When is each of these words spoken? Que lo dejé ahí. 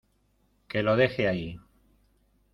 Que 0.67 0.81
lo 0.81 0.95
dejé 0.95 1.27
ahí. 1.27 1.59